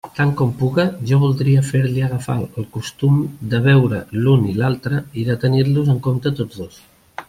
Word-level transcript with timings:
Tant 0.17 0.29
com 0.37 0.53
puga, 0.61 0.85
jo 1.11 1.19
voldria 1.23 1.61
fer-li 1.67 2.03
agafar 2.07 2.39
el 2.57 2.67
costum 2.79 3.21
de 3.53 3.63
veure 3.71 4.03
l'un 4.25 4.51
i 4.55 4.59
l'altre 4.63 5.07
i 5.25 5.31
de 5.31 5.41
tenir-los 5.47 5.97
en 5.97 6.05
compte 6.09 6.39
tots 6.41 6.63
dos. 6.65 6.87